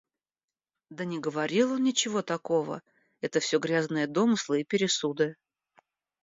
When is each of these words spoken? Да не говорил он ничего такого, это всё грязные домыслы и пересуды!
Да 0.89 1.05
не 1.05 1.19
говорил 1.19 1.73
он 1.73 1.83
ничего 1.83 2.23
такого, 2.23 2.81
это 3.19 3.39
всё 3.39 3.59
грязные 3.59 4.07
домыслы 4.07 4.61
и 4.61 4.63
пересуды! 4.63 5.35